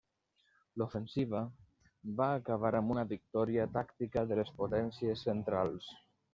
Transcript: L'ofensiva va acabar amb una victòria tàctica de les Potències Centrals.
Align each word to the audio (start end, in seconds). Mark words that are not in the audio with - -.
L'ofensiva 0.81 1.41
va 2.23 2.31
acabar 2.39 2.73
amb 2.81 2.95
una 2.95 3.05
victòria 3.13 3.69
tàctica 3.79 4.27
de 4.33 4.41
les 4.43 4.53
Potències 4.63 5.27
Centrals. 5.31 5.95